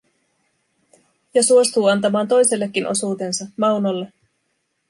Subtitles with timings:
[1.33, 4.11] Ja suostuu antamaan toisellekin osuutensa, Maunolle.